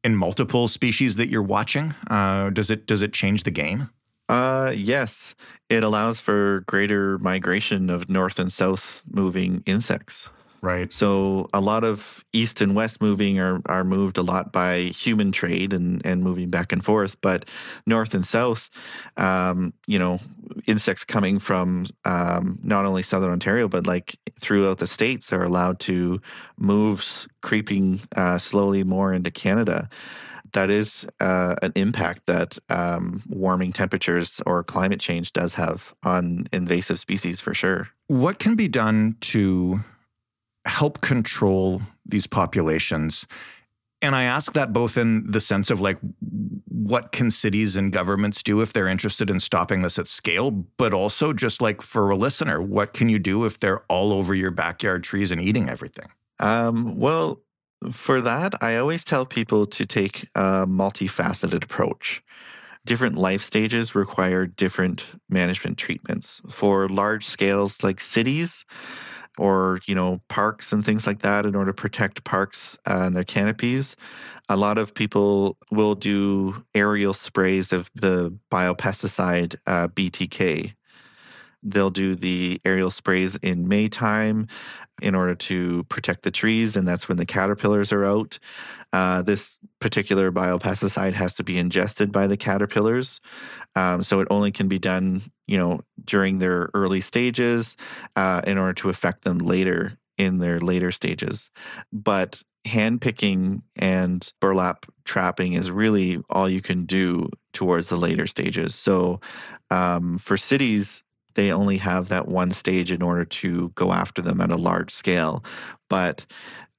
in 0.04 0.16
multiple 0.16 0.68
species 0.68 1.16
that 1.16 1.30
you're 1.30 1.42
watching? 1.42 1.96
Uh, 2.08 2.52
does 2.52 2.70
it 2.70 2.86
does 2.86 3.02
it 3.02 3.12
change 3.12 3.44
the 3.44 3.52
game? 3.52 3.90
Uh, 4.28 4.72
yes, 4.74 5.36
it 5.70 5.84
allows 5.84 6.20
for 6.20 6.62
greater 6.68 7.20
migration 7.20 7.90
of 7.90 8.10
north 8.10 8.40
and 8.40 8.52
south 8.52 9.04
moving 9.12 9.62
insects. 9.66 10.30
Right. 10.62 10.92
So 10.92 11.48
a 11.54 11.62
lot 11.62 11.84
of 11.84 12.26
east 12.34 12.60
and 12.60 12.74
west 12.74 13.00
moving 13.00 13.40
are, 13.40 13.62
are 13.68 13.84
moved 13.84 14.18
a 14.18 14.24
lot 14.24 14.52
by 14.52 14.86
human 14.86 15.32
trade 15.32 15.74
and, 15.74 16.04
and 16.04 16.24
moving 16.24 16.50
back 16.50 16.72
and 16.72 16.84
forth. 16.84 17.22
But 17.22 17.48
north 17.86 18.16
and 18.16 18.26
south, 18.26 18.72
um, 19.18 19.74
you 19.86 20.00
know, 20.00 20.20
insects 20.66 21.04
coming 21.04 21.38
from 21.38 21.86
um, 22.06 22.58
not 22.64 22.86
only 22.86 23.04
southern 23.04 23.32
Ontario, 23.32 23.68
but 23.68 23.86
like 23.86 24.16
throughout 24.40 24.80
the 24.80 24.88
states 24.88 25.32
are 25.32 25.44
allowed 25.44 25.80
to 25.82 26.20
move 26.58 27.28
creeping 27.42 28.02
uh, 28.16 28.40
slowly 28.40 28.84
more 28.84 29.14
into 29.14 29.30
Canada 29.30 29.88
that 30.56 30.72
is 30.72 31.06
uh, 31.20 31.56
an 31.62 31.72
impact 31.76 32.26
that 32.26 32.58
um, 32.70 33.22
warming 33.30 33.72
temperatures 33.72 34.42
or 34.46 34.64
climate 34.64 35.00
change 35.00 35.32
does 35.32 35.54
have 35.54 35.94
on 36.04 36.48
invasive 36.52 36.98
species 36.98 37.40
for 37.40 37.54
sure. 37.54 37.88
What 38.08 38.40
can 38.40 38.56
be 38.56 38.68
done 38.68 39.16
to 39.22 39.82
help 40.66 41.02
control 41.02 41.82
these 42.06 42.26
populations? 42.26 43.28
And 44.02 44.16
I 44.16 44.24
ask 44.24 44.54
that 44.54 44.74
both 44.74 44.98
in 44.98 45.30
the 45.30 45.40
sense 45.40 45.70
of 45.70 45.80
like, 45.80 45.98
what 46.68 47.12
can 47.12 47.32
cities 47.32 47.76
and 47.76 47.92
governments 47.92 48.44
do 48.44 48.62
if 48.62 48.74
they're 48.74 48.88
interested 48.88 49.30
in 49.30 49.40
stopping 49.40 49.82
this 49.82 49.98
at 49.98 50.08
scale, 50.08 50.52
but 50.52 50.94
also 50.94 51.34
just 51.34 51.62
like 51.62 51.82
for 51.82 52.10
a 52.10 52.16
listener, 52.16 52.62
what 52.62 52.94
can 52.94 53.10
you 53.10 53.20
do 53.20 53.46
if 53.46 53.60
they're 53.60 53.84
all 53.90 54.14
over 54.14 54.36
your 54.36 54.52
backyard 54.52 55.04
trees 55.04 55.32
and 55.32 55.42
eating 55.42 55.70
everything? 55.70 56.08
Um, 56.40 56.98
well, 56.98 57.42
for 57.92 58.22
that, 58.22 58.62
I 58.64 58.78
always 58.78 59.04
tell 59.04 59.26
people 59.26 59.66
to 59.68 59.86
take 59.86 60.24
a 60.36 60.66
multifaceted 60.68 61.64
approach. 61.64 62.22
Different 62.86 63.18
life 63.18 63.42
stages 63.42 63.96
require 63.96 64.46
different 64.46 65.08
management 65.30 65.78
treatments. 65.78 66.42
For 66.50 66.88
large 66.90 67.26
scales 67.26 67.84
like 67.84 68.00
cities 68.00 68.64
or 69.38 69.80
you 69.86 69.96
know 69.96 70.22
parks 70.30 70.72
and 70.72 70.86
things 70.86 71.08
like 71.08 71.20
that, 71.20 71.46
in 71.46 71.56
order 71.56 71.72
to 71.72 71.82
protect 71.82 72.24
parks 72.24 72.78
and 72.86 73.16
their 73.16 73.24
canopies, 73.24 73.96
a 74.50 74.56
lot 74.56 74.78
of 74.78 74.94
people 74.94 75.58
will 75.72 75.96
do 75.96 76.64
aerial 76.76 77.14
sprays 77.14 77.74
of 77.74 77.90
the 77.96 78.32
biopesticide 78.52 79.56
uh, 79.66 79.88
BTK 79.90 80.74
They'll 81.66 81.90
do 81.92 82.16
the 82.16 82.62
aerial 82.66 82.92
sprays 82.92 83.36
in 83.38 83.68
May 83.68 83.90
time. 83.90 84.48
in 85.02 85.16
order 85.16 85.36
to 85.36 85.84
protect 85.90 86.24
the 86.24 86.32
trees, 86.32 86.76
and 86.76 86.88
that's 86.88 87.10
when 87.10 87.18
the 87.18 87.26
caterpillars 87.26 87.92
are 87.92 88.06
out. 88.06 88.40
Uh, 88.94 89.22
this 89.22 89.60
particular 89.82 90.32
biopesticide 90.32 91.14
has 91.14 91.36
to 91.36 91.44
be 91.44 91.58
ingested 91.58 92.12
by 92.12 92.28
the 92.28 92.38
caterpillars, 92.38 93.20
um, 93.76 94.04
so 94.04 94.22
it 94.22 94.28
only 94.32 94.52
can 94.52 94.68
be 94.68 94.80
done, 94.80 95.22
you 95.48 95.58
know, 95.58 95.82
during 96.06 96.40
their 96.40 96.70
early 96.74 97.02
stages 97.02 97.76
uh, 98.16 98.42
in 98.48 98.58
order 98.58 98.74
to 98.74 98.90
affect 98.90 99.24
them 99.24 99.40
later 99.40 99.98
in 100.18 100.40
their 100.40 100.60
later 100.62 100.92
stages. 100.92 101.50
But 101.94 102.42
hand 102.66 103.02
picking 103.02 103.62
and 103.78 104.32
burlap 104.42 104.86
trapping 105.06 105.54
is 105.54 105.72
really 105.72 106.20
all 106.30 106.50
you 106.50 106.62
can 106.62 106.86
do 106.86 107.30
towards 107.54 107.90
the 107.90 107.98
later 107.98 108.28
stages. 108.28 108.76
So 108.76 109.22
um, 109.72 110.18
for 110.20 110.38
cities, 110.38 111.04
they 111.36 111.52
only 111.52 111.78
have 111.78 112.08
that 112.10 112.28
one 112.28 112.52
stage 112.52 112.92
in 112.92 113.02
order 113.02 113.26
to 113.26 113.72
go 113.76 113.92
after 113.92 114.22
them 114.22 114.42
at 114.42 114.52
a 114.52 114.56
large 114.56 114.92
scale. 114.92 115.44
But 115.90 116.26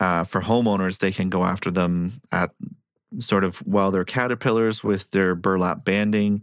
uh, 0.00 0.25
for 0.25 0.40
homeowners, 0.40 0.98
they 0.98 1.12
can 1.12 1.30
go 1.30 1.44
after 1.44 1.70
them 1.70 2.20
at 2.32 2.50
sort 3.18 3.44
of 3.44 3.58
while 3.58 3.90
they're 3.90 4.04
caterpillars 4.04 4.82
with 4.82 5.10
their 5.10 5.34
burlap 5.34 5.84
banding 5.84 6.42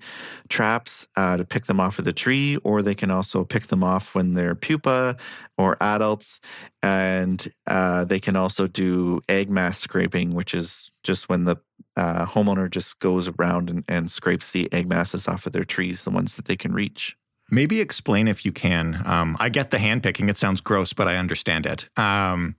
traps 0.50 1.06
uh, 1.18 1.38
to 1.38 1.44
pick 1.44 1.66
them 1.66 1.80
off 1.80 2.00
of 2.00 2.06
the 2.06 2.14
tree, 2.14 2.58
or 2.64 2.82
they 2.82 2.96
can 2.96 3.12
also 3.12 3.44
pick 3.44 3.68
them 3.68 3.84
off 3.84 4.16
when 4.16 4.34
they're 4.34 4.56
pupa 4.56 5.16
or 5.58 5.78
adults. 5.82 6.40
And 6.82 7.52
uh, 7.68 8.06
they 8.06 8.20
can 8.20 8.36
also 8.36 8.68
do 8.68 9.22
egg 9.30 9.50
mass 9.50 9.80
scraping, 9.80 10.34
which 10.34 10.54
is 10.54 10.90
just 11.04 11.30
when 11.30 11.46
the 11.46 11.58
uh, 11.98 12.26
homeowner 12.26 12.70
just 12.70 13.00
goes 13.00 13.30
around 13.30 13.70
and, 13.70 13.84
and 13.88 14.10
scrapes 14.10 14.52
the 14.52 14.72
egg 14.74 14.88
masses 14.88 15.28
off 15.28 15.46
of 15.46 15.54
their 15.54 15.66
trees, 15.66 16.04
the 16.04 16.12
ones 16.12 16.36
that 16.36 16.46
they 16.46 16.56
can 16.56 16.74
reach. 16.74 17.16
Maybe 17.52 17.82
explain 17.82 18.28
if 18.28 18.46
you 18.46 18.52
can. 18.52 19.02
Um, 19.06 19.38
I 19.40 19.50
get 19.50 19.70
the 19.70 19.78
handpicking. 19.78 20.30
it 20.30 20.38
sounds 20.38 20.62
gross, 20.62 20.94
but 20.94 21.08
I 21.08 21.18
understand 21.18 21.66
it. 21.66 21.88
Um, 22.00 22.56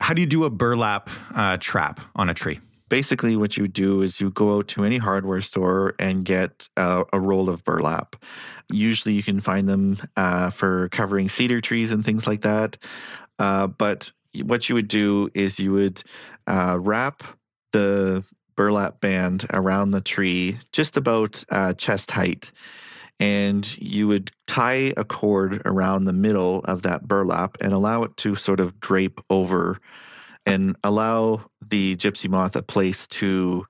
how 0.00 0.14
do 0.14 0.20
you 0.20 0.26
do 0.26 0.44
a 0.44 0.50
burlap 0.50 1.08
uh, 1.34 1.56
trap 1.58 2.00
on 2.16 2.28
a 2.28 2.34
tree? 2.34 2.60
basically 2.90 3.36
what 3.36 3.56
you 3.56 3.66
do 3.66 4.02
is 4.02 4.20
you 4.20 4.30
go 4.32 4.58
out 4.58 4.68
to 4.68 4.84
any 4.84 4.98
hardware 4.98 5.40
store 5.40 5.94
and 5.98 6.26
get 6.26 6.68
uh, 6.76 7.04
a 7.14 7.20
roll 7.20 7.48
of 7.48 7.64
burlap. 7.64 8.16
Usually 8.70 9.14
you 9.14 9.22
can 9.22 9.40
find 9.40 9.66
them 9.66 9.96
uh, 10.16 10.50
for 10.50 10.90
covering 10.90 11.30
cedar 11.30 11.62
trees 11.62 11.92
and 11.92 12.04
things 12.04 12.26
like 12.26 12.42
that. 12.42 12.76
Uh, 13.38 13.68
but 13.68 14.12
what 14.42 14.68
you 14.68 14.74
would 14.74 14.88
do 14.88 15.30
is 15.32 15.58
you 15.58 15.72
would 15.72 16.02
uh, 16.46 16.76
wrap 16.78 17.22
the 17.72 18.22
burlap 18.56 19.00
band 19.00 19.46
around 19.54 19.92
the 19.92 20.02
tree 20.02 20.58
just 20.72 20.98
about 20.98 21.42
uh, 21.50 21.72
chest 21.72 22.10
height. 22.10 22.50
And 23.20 23.78
you 23.78 24.08
would 24.08 24.30
tie 24.46 24.92
a 24.96 25.04
cord 25.04 25.62
around 25.64 26.04
the 26.06 26.12
middle 26.12 26.60
of 26.64 26.82
that 26.82 27.06
burlap 27.06 27.56
and 27.60 27.72
allow 27.72 28.02
it 28.02 28.16
to 28.18 28.34
sort 28.34 28.60
of 28.60 28.80
drape 28.80 29.20
over 29.30 29.78
and 30.46 30.74
allow 30.84 31.44
the 31.68 31.96
gypsy 31.96 32.28
moth 32.28 32.56
a 32.56 32.62
place 32.62 33.06
to 33.06 33.66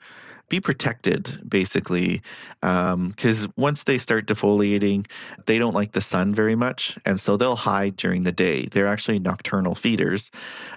be 0.51 0.61
protected 0.61 1.41
basically 1.49 2.21
because 2.61 3.45
um, 3.45 3.53
once 3.57 3.85
they 3.85 3.97
start 3.97 4.27
defoliating 4.27 5.07
they 5.47 5.59
don't 5.59 5.75
like 5.75 5.93
the 5.93 6.01
sun 6.01 6.35
very 6.35 6.57
much 6.57 6.99
and 7.07 7.21
so 7.21 7.37
they'll 7.37 7.57
hide 7.57 7.97
during 7.97 8.25
the 8.25 8.33
day. 8.33 8.67
They're 8.67 8.89
actually 8.89 9.21
nocturnal 9.21 9.77
feeders. 9.77 10.31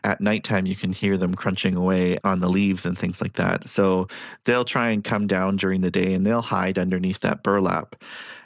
At 0.04 0.22
nighttime 0.22 0.68
you 0.68 0.76
can 0.76 0.94
hear 0.94 1.18
them 1.18 1.34
crunching 1.34 1.76
away 1.76 2.18
on 2.24 2.40
the 2.40 2.50
leaves 2.50 2.86
and 2.86 2.98
things 2.98 3.20
like 3.20 3.34
that. 3.34 3.68
So 3.68 4.08
they'll 4.46 4.64
try 4.64 4.90
and 4.90 5.04
come 5.04 5.26
down 5.26 5.58
during 5.58 5.82
the 5.82 5.92
day 5.92 6.14
and 6.14 6.26
they'll 6.26 6.44
hide 6.44 6.78
underneath 6.78 7.20
that 7.22 7.44
burlap 7.44 7.96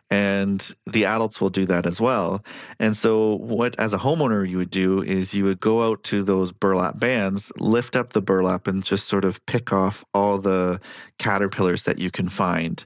and 0.10 0.72
the 0.86 1.06
adults 1.06 1.42
will 1.42 1.50
do 1.50 1.66
that 1.66 1.86
as 1.86 2.00
well. 2.00 2.44
And 2.80 2.96
so, 2.96 3.36
what 3.38 3.78
as 3.80 3.94
a 3.94 3.98
homeowner 3.98 4.48
you 4.48 4.58
would 4.58 4.70
do 4.70 5.02
is 5.02 5.34
you 5.34 5.44
would 5.44 5.60
go 5.60 5.84
out 5.84 6.04
to 6.06 6.24
those 6.24 6.52
burlap 6.52 7.00
bands, 7.00 7.52
lift 7.58 7.96
up 7.96 8.14
the 8.14 8.22
burlap, 8.22 8.68
and 8.68 8.84
just 8.84 9.08
sort 9.08 9.26
of 9.26 9.46
pick 9.46 9.74
off 9.74 10.06
all 10.14 10.38
the 10.38 10.80
caterpillars 11.20 11.84
that 11.84 12.00
you 12.00 12.12
can 12.12 12.30
find. 12.30 12.86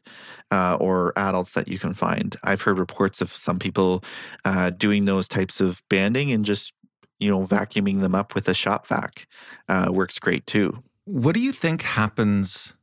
Uh, 0.49 0.75
or 0.81 1.13
adults 1.15 1.53
that 1.53 1.69
you 1.69 1.79
can 1.79 1.93
find. 1.93 2.35
I've 2.43 2.61
heard 2.61 2.77
reports 2.77 3.21
of 3.21 3.31
some 3.31 3.57
people 3.57 4.03
uh, 4.43 4.71
doing 4.71 5.05
those 5.05 5.29
types 5.29 5.61
of 5.61 5.81
banding 5.87 6.33
and 6.33 6.43
just, 6.43 6.73
you 7.19 7.31
know, 7.31 7.45
vacuuming 7.45 8.01
them 8.01 8.13
up 8.13 8.35
with 8.35 8.49
a 8.49 8.53
shop 8.53 8.85
vac. 8.85 9.27
Uh, 9.69 9.87
works 9.93 10.19
great 10.19 10.45
too. 10.47 10.77
What 11.05 11.35
do 11.35 11.39
you 11.39 11.53
think 11.53 11.83
happens 11.83 12.73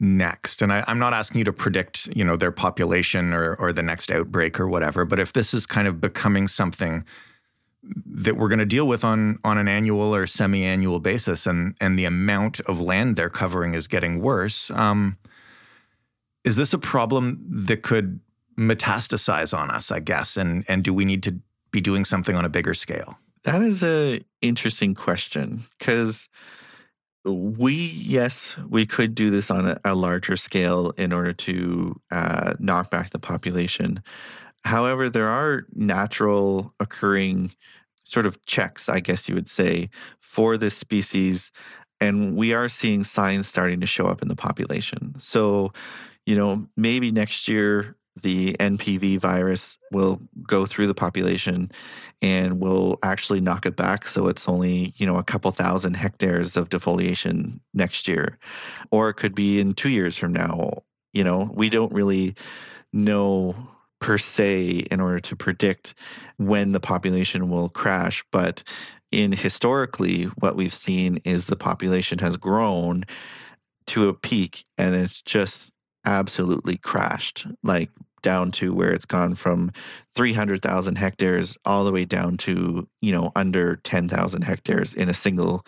next? 0.00 0.62
And 0.62 0.72
I, 0.72 0.84
am 0.86 0.98
not 0.98 1.12
asking 1.12 1.38
you 1.38 1.44
to 1.44 1.52
predict, 1.52 2.08
you 2.14 2.24
know, 2.24 2.36
their 2.36 2.52
population 2.52 3.32
or 3.32 3.54
or 3.54 3.72
the 3.72 3.82
next 3.82 4.10
outbreak 4.10 4.58
or 4.58 4.68
whatever, 4.68 5.04
but 5.04 5.18
if 5.18 5.32
this 5.32 5.54
is 5.54 5.66
kind 5.66 5.88
of 5.88 6.00
becoming 6.00 6.48
something 6.48 7.04
that 8.06 8.36
we're 8.36 8.48
going 8.48 8.58
to 8.58 8.66
deal 8.66 8.88
with 8.88 9.04
on 9.04 9.38
on 9.44 9.58
an 9.58 9.68
annual 9.68 10.14
or 10.14 10.26
semi-annual 10.26 11.00
basis, 11.00 11.46
and 11.46 11.76
and 11.80 11.98
the 11.98 12.04
amount 12.04 12.60
of 12.60 12.80
land 12.80 13.16
they're 13.16 13.30
covering 13.30 13.74
is 13.74 13.86
getting 13.86 14.20
worse, 14.20 14.70
um, 14.70 15.18
is 16.44 16.56
this 16.56 16.72
a 16.72 16.78
problem 16.78 17.44
that 17.48 17.82
could 17.82 18.20
metastasize 18.56 19.56
on 19.56 19.70
us? 19.70 19.90
I 19.90 20.00
guess, 20.00 20.36
and 20.36 20.64
and 20.68 20.82
do 20.82 20.94
we 20.94 21.04
need 21.04 21.22
to 21.24 21.38
be 21.70 21.80
doing 21.80 22.04
something 22.04 22.36
on 22.36 22.44
a 22.44 22.48
bigger 22.48 22.74
scale? 22.74 23.18
That 23.44 23.62
is 23.62 23.82
a 23.82 24.24
interesting 24.40 24.94
question 24.94 25.64
because 25.78 26.28
we 27.24 27.72
yes 27.94 28.56
we 28.68 28.84
could 28.84 29.14
do 29.14 29.30
this 29.30 29.50
on 29.50 29.66
a, 29.66 29.80
a 29.84 29.94
larger 29.94 30.36
scale 30.36 30.90
in 30.98 31.12
order 31.12 31.32
to 31.32 31.98
uh, 32.10 32.54
knock 32.58 32.90
back 32.90 33.10
the 33.10 33.18
population. 33.18 34.02
However 34.64 35.10
there 35.10 35.28
are 35.28 35.66
natural 35.74 36.72
occurring 36.80 37.52
sort 38.06 38.26
of 38.26 38.44
checks 38.44 38.90
i 38.90 39.00
guess 39.00 39.30
you 39.30 39.34
would 39.34 39.48
say 39.48 39.88
for 40.20 40.58
this 40.58 40.76
species 40.76 41.50
and 42.00 42.36
we 42.36 42.52
are 42.52 42.68
seeing 42.68 43.02
signs 43.02 43.48
starting 43.48 43.80
to 43.80 43.86
show 43.86 44.06
up 44.06 44.20
in 44.20 44.28
the 44.28 44.36
population. 44.36 45.14
So 45.18 45.72
you 46.26 46.36
know 46.36 46.66
maybe 46.76 47.10
next 47.10 47.48
year 47.48 47.96
the 48.22 48.54
NPV 48.60 49.18
virus 49.18 49.76
will 49.90 50.20
go 50.46 50.66
through 50.66 50.86
the 50.86 50.94
population 50.94 51.70
and 52.22 52.60
will 52.60 52.98
actually 53.02 53.40
knock 53.40 53.66
it 53.66 53.76
back 53.76 54.06
so 54.06 54.28
it's 54.28 54.48
only, 54.48 54.94
you 54.96 55.06
know, 55.06 55.16
a 55.16 55.24
couple 55.24 55.50
thousand 55.50 55.94
hectares 55.94 56.56
of 56.56 56.68
defoliation 56.68 57.58
next 57.74 58.06
year. 58.06 58.38
Or 58.90 59.08
it 59.08 59.14
could 59.14 59.34
be 59.34 59.60
in 59.60 59.74
2 59.74 59.90
years 59.90 60.16
from 60.16 60.32
now. 60.32 60.82
You 61.12 61.24
know, 61.24 61.50
we 61.54 61.68
don't 61.68 61.92
really 61.92 62.34
know 62.92 63.54
per 64.00 64.18
se 64.18 64.86
in 64.90 65.00
order 65.00 65.18
to 65.18 65.34
predict 65.36 65.94
when 66.36 66.72
the 66.72 66.80
population 66.80 67.50
will 67.50 67.68
crash, 67.68 68.24
but 68.30 68.62
in 69.12 69.32
historically 69.32 70.24
what 70.40 70.56
we've 70.56 70.74
seen 70.74 71.18
is 71.24 71.46
the 71.46 71.56
population 71.56 72.18
has 72.18 72.36
grown 72.36 73.04
to 73.86 74.08
a 74.08 74.14
peak 74.14 74.64
and 74.78 74.94
it's 74.94 75.22
just 75.22 75.70
absolutely 76.04 76.76
crashed, 76.78 77.46
like 77.62 77.90
down 78.22 78.50
to 78.50 78.72
where 78.74 78.90
it's 78.90 79.04
gone 79.04 79.34
from 79.34 79.70
300,000 80.14 80.96
hectares 80.96 81.56
all 81.64 81.84
the 81.84 81.92
way 81.92 82.04
down 82.04 82.36
to, 82.38 82.88
you 83.02 83.12
know, 83.12 83.30
under 83.36 83.76
10,000 83.76 84.42
hectares 84.42 84.94
in 84.94 85.08
a 85.08 85.14
single 85.14 85.64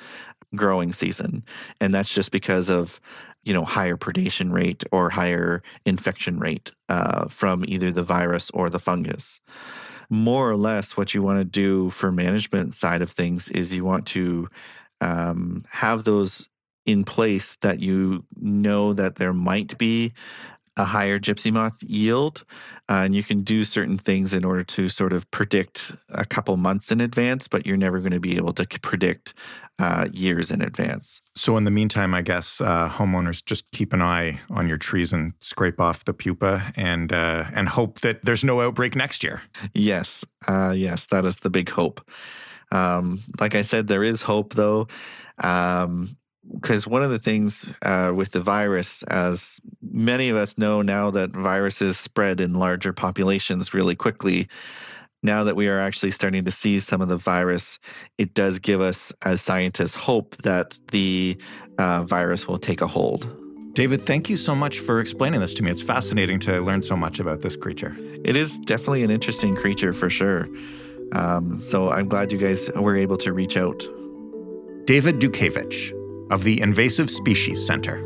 growing 0.55 0.92
season. 0.92 1.44
And 1.81 1.92
that's 1.92 2.12
just 2.12 2.33
because 2.33 2.70
of, 2.70 2.99
you 3.44 3.53
know, 3.53 3.64
higher 3.64 3.96
predation 3.96 4.53
rate 4.53 4.83
or 4.90 5.11
higher 5.11 5.62
infection 5.85 6.40
rate 6.40 6.72
uh, 6.88 7.29
from 7.29 7.64
either 7.68 7.92
the 7.92 8.03
virus 8.03 8.51
or 8.55 8.70
the 8.70 8.81
fungus. 8.81 9.38
More 10.09 10.51
or 10.51 10.57
less, 10.57 10.96
what 10.96 11.14
you 11.14 11.22
want 11.22 11.40
to 11.40 11.44
do 11.44 11.90
for 11.90 12.11
management 12.11 12.75
side 12.75 13.03
of 13.03 13.11
things 13.11 13.49
is 13.51 13.75
you 13.75 13.85
want 13.85 14.07
to 14.09 14.49
um, 15.01 15.64
have 15.70 16.05
those 16.05 16.49
in 16.87 17.05
place 17.05 17.57
that 17.61 17.81
you 17.81 18.25
know 18.40 18.92
that 18.92 19.16
there 19.16 19.33
might 19.33 19.77
be 19.79 20.12
a 20.77 20.85
higher 20.85 21.18
gypsy 21.18 21.53
moth 21.53 21.83
yield. 21.83 22.44
Uh, 22.88 23.03
and 23.05 23.16
you 23.16 23.22
can 23.22 23.42
do 23.42 23.64
certain 23.64 23.99
things 23.99 24.33
in 24.33 24.44
order 24.44 24.62
to 24.62 24.88
sort 24.88 25.12
of 25.12 25.29
predict 25.31 25.92
a 26.11 26.25
couple 26.25 26.57
months 26.57 26.92
in 26.92 27.01
advance, 27.01 27.49
but 27.49 27.66
you're 27.66 27.77
never 27.77 27.99
going 27.99 28.12
to 28.12 28.20
be 28.20 28.37
able 28.37 28.53
to 28.53 28.66
predict 28.81 29.35
uh, 29.79 30.09
years 30.12 30.51
in 30.51 30.62
advance. 30.62 31.20
So, 31.35 31.57
in 31.57 31.64
the 31.64 31.70
meantime, 31.70 32.14
I 32.14 32.22
guess 32.22 32.61
uh, 32.61 32.88
homeowners 32.88 33.44
just 33.44 33.70
keep 33.72 33.92
an 33.92 34.03
eye 34.03 34.40
on 34.51 34.68
your 34.68 34.79
trees 34.79 35.12
and 35.12 35.33
scrape 35.40 35.81
off 35.81 36.05
the 36.05 36.14
pupa 36.14 36.72
and 36.77 37.12
uh, 37.12 37.44
and 37.55 37.68
hope 37.68 38.01
that 38.01 38.25
there's 38.25 38.44
no 38.44 38.61
outbreak 38.61 38.94
next 38.94 39.25
year. 39.25 39.42
Yes, 39.75 40.25
uh, 40.46 40.72
yes, 40.77 41.07
that 41.07 41.25
is 41.25 41.37
the 41.37 41.51
big 41.51 41.68
hope. 41.68 42.09
Um, 42.72 43.22
like 43.40 43.55
I 43.55 43.62
said, 43.62 43.87
there 43.87 44.05
is 44.05 44.22
hope 44.22 44.55
though. 44.55 44.87
Um, 45.38 46.16
because 46.54 46.87
one 46.87 47.02
of 47.02 47.11
the 47.11 47.18
things 47.18 47.66
uh, 47.82 48.12
with 48.14 48.32
the 48.32 48.40
virus, 48.40 49.02
as 49.04 49.61
many 49.82 50.28
of 50.28 50.37
us 50.37 50.56
know 50.59 50.82
now 50.82 51.11
that 51.11 51.30
viruses 51.30 51.98
spread 51.98 52.40
in 52.40 52.54
larger 52.54 52.92
populations 52.92 53.74
really 53.74 53.94
quickly, 53.94 54.48
now 55.22 55.42
that 55.44 55.56
we 55.56 55.68
are 55.68 55.80
actually 55.80 56.11
starting 56.11 56.44
to 56.44 56.50
see 56.50 56.78
some 56.80 57.00
of 57.00 57.09
the 57.09 57.16
virus, 57.16 57.78
it 58.18 58.35
does 58.35 58.59
give 58.59 58.80
us, 58.80 59.12
as 59.22 59.40
scientists, 59.40 59.94
hope 59.94 60.37
that 60.38 60.78
the 60.92 61.37
uh, 61.78 62.04
virus 62.04 62.46
will 62.46 62.59
take 62.59 62.80
a 62.80 62.87
hold. 62.87 63.28
David, 63.74 64.06
thank 64.06 64.30
you 64.30 64.37
so 64.37 64.54
much 64.54 64.78
for 64.78 65.00
explaining 65.00 65.40
this 65.40 65.52
to 65.54 65.62
me. 65.62 65.70
It's 65.70 65.82
fascinating 65.82 66.38
to 66.40 66.61
learn 66.61 66.80
so 66.80 66.96
much 66.96 67.18
about 67.18 67.42
this 67.42 67.56
creature. 67.56 67.94
It 68.24 68.37
is 68.37 68.59
definitely 68.61 69.02
an 69.02 69.11
interesting 69.11 69.54
creature 69.54 69.92
for 69.92 70.09
sure. 70.09 70.48
Um, 71.12 71.61
so 71.61 71.90
I'm 71.90 72.09
glad 72.09 72.32
you 72.32 72.38
guys 72.38 72.70
were 72.74 72.96
able 72.96 73.18
to 73.18 73.32
reach 73.32 73.56
out. 73.56 73.78
David 74.87 75.18
Dukevich 75.18 75.92
of 76.30 76.44
the 76.44 76.60
Invasive 76.60 77.10
Species 77.10 77.64
Center. 77.66 78.02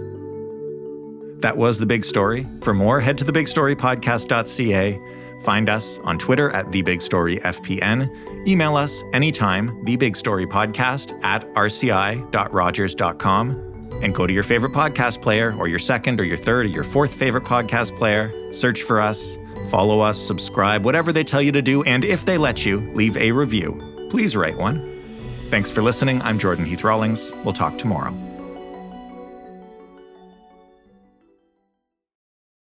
That 1.40 1.56
was 1.56 1.78
the 1.78 1.86
big 1.86 2.04
story. 2.04 2.46
For 2.60 2.74
more, 2.74 3.00
head 3.00 3.16
to 3.18 3.24
thebigstorypodcast.ca. 3.24 5.00
Find 5.44 5.70
us 5.70 5.98
on 6.04 6.18
Twitter 6.18 6.50
at 6.50 6.66
TheBigStoryFPN. 6.66 8.46
Email 8.46 8.76
us 8.76 9.02
anytime, 9.12 9.70
thebigstorypodcast 9.86 11.24
at 11.24 11.46
rci.rogers.com. 11.54 12.30
And 14.02 14.14
go 14.14 14.26
to 14.26 14.32
your 14.32 14.42
favorite 14.42 14.72
podcast 14.72 15.20
player, 15.20 15.54
or 15.58 15.68
your 15.68 15.78
second, 15.78 16.20
or 16.20 16.24
your 16.24 16.38
third, 16.38 16.66
or 16.66 16.70
your 16.70 16.84
fourth 16.84 17.12
favorite 17.12 17.44
podcast 17.44 17.96
player. 17.96 18.32
Search 18.52 18.82
for 18.82 19.00
us, 19.00 19.38
follow 19.70 20.00
us, 20.00 20.18
subscribe, 20.18 20.84
whatever 20.84 21.12
they 21.12 21.24
tell 21.24 21.42
you 21.42 21.52
to 21.52 21.60
do. 21.62 21.82
And 21.84 22.04
if 22.04 22.24
they 22.24 22.38
let 22.38 22.64
you, 22.64 22.80
leave 22.94 23.16
a 23.16 23.32
review. 23.32 24.08
Please 24.10 24.34
write 24.36 24.56
one. 24.56 24.89
Thanks 25.50 25.68
for 25.68 25.82
listening. 25.82 26.22
I'm 26.22 26.38
Jordan 26.38 26.64
Heath 26.64 26.84
Rawlings. 26.84 27.32
We'll 27.42 27.52
talk 27.52 27.76
tomorrow. 27.76 28.14